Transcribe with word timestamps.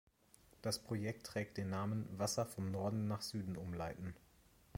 Das 0.63 0.79
Projekt 0.79 1.27
trägt 1.27 1.57
den 1.59 1.69
Namen 1.69 2.09
„Wasser 2.17 2.47
vom 2.47 2.71
Norden 2.71 3.07
nach 3.07 3.21
Süden 3.21 3.55
umleiten“. 3.55 4.15